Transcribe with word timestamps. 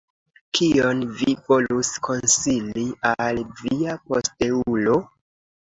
Kion 0.59 1.03
vi 1.19 1.35
volus 1.49 1.91
konsili 2.09 2.87
al 3.13 3.45
via 3.63 4.01
posteulo? 4.09 5.01